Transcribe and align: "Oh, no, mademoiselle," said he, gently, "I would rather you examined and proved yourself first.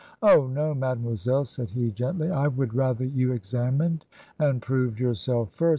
"Oh, 0.23 0.47
no, 0.47 0.73
mademoiselle," 0.73 1.45
said 1.45 1.69
he, 1.69 1.91
gently, 1.91 2.31
"I 2.31 2.47
would 2.47 2.73
rather 2.73 3.05
you 3.05 3.33
examined 3.33 4.07
and 4.39 4.59
proved 4.59 4.99
yourself 4.99 5.53
first. 5.53 5.69